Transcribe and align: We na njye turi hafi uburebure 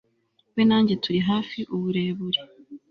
We 0.55 0.61
na 0.67 0.77
njye 0.81 0.95
turi 1.03 1.19
hafi 1.29 1.59
uburebure 1.75 2.39